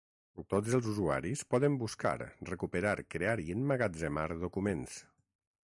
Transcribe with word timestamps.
Tots 0.53 0.75
els 0.77 0.87
usuaris 0.91 1.43
poden 1.55 1.75
buscar, 1.83 2.13
recuperar, 2.51 2.95
crear 3.17 3.37
i 3.47 3.47
emmagatzemar 3.59 4.27
documents. 4.47 4.99